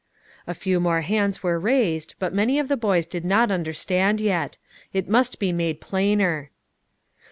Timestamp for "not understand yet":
3.23-4.57